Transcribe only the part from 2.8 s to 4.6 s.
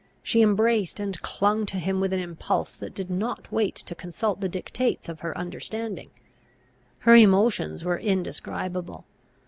did not wait to consult the